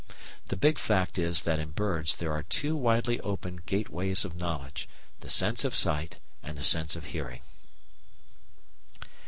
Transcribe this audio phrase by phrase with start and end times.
[0.47, 4.89] The big fact is that in birds there are two widely open gateways of knowledge,
[5.19, 7.41] the sense of sight and the sense of hearing.